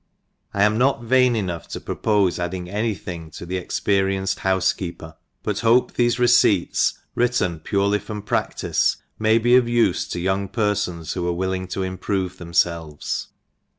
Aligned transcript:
I 0.51 0.63
am 0.63 0.79
not 0.79 1.03
vain 1.03 1.35
enough 1.35 1.67
to 1.67 1.79
propofe 1.79 2.39
adding 2.39 2.67
any 2.67 2.95
thing 2.95 3.29
to 3.35 3.45
the 3.45 3.57
Experienced 3.57 4.39
A 4.39 4.41
2 4.41 4.41
Houfe 4.41 4.47
DEDICATION. 4.77 4.95
Houfekeeper, 4.97 5.15
but 5.43 5.59
hope 5.59 5.93
thefe 5.93 6.17
receipts 6.17 6.95
(written 7.13 7.59
purely 7.59 7.99
from 7.99 8.23
pradice) 8.23 8.95
may 9.19 9.37
be 9.37 9.55
of 9.55 9.65
ufe 9.65 10.09
to 10.09 10.19
young 10.19 10.49
perfons 10.49 11.13
who 11.13 11.27
are 11.27 11.33
willing 11.33 11.67
to 11.67 11.83
improve 11.83 12.37
themfelres. 12.37 13.27